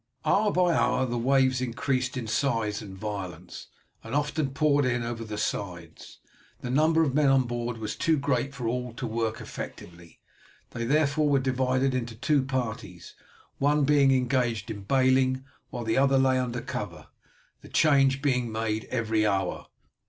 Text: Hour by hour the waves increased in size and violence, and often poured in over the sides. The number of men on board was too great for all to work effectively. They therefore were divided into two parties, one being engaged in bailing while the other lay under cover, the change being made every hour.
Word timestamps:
Hour 0.25 0.51
by 0.51 0.73
hour 0.73 1.05
the 1.05 1.15
waves 1.19 1.61
increased 1.61 2.17
in 2.17 2.25
size 2.25 2.81
and 2.81 2.97
violence, 2.97 3.67
and 4.03 4.15
often 4.15 4.49
poured 4.49 4.83
in 4.83 5.03
over 5.03 5.23
the 5.23 5.37
sides. 5.37 6.17
The 6.61 6.71
number 6.71 7.03
of 7.03 7.13
men 7.13 7.27
on 7.29 7.43
board 7.43 7.77
was 7.77 7.95
too 7.95 8.17
great 8.17 8.55
for 8.55 8.67
all 8.67 8.93
to 8.95 9.05
work 9.05 9.39
effectively. 9.39 10.19
They 10.71 10.85
therefore 10.85 11.29
were 11.29 11.37
divided 11.39 11.93
into 11.93 12.15
two 12.15 12.41
parties, 12.41 13.13
one 13.59 13.83
being 13.83 14.11
engaged 14.11 14.71
in 14.71 14.85
bailing 14.85 15.45
while 15.69 15.83
the 15.83 15.99
other 15.99 16.17
lay 16.17 16.39
under 16.39 16.61
cover, 16.61 17.09
the 17.61 17.69
change 17.69 18.23
being 18.23 18.51
made 18.51 18.85
every 18.85 19.27
hour. 19.27 19.67